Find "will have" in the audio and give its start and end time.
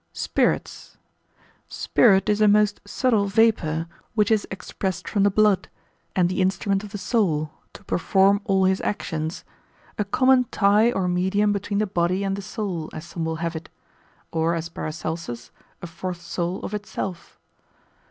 13.25-13.55